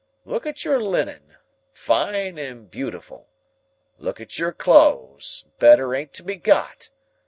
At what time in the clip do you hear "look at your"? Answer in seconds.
0.25-0.81, 3.99-4.51